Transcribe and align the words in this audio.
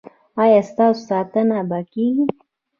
ایا 0.41 0.61
ستاسو 0.69 1.01
ساتنه 1.09 1.59
به 1.69 1.79
کیږي؟ 1.93 2.25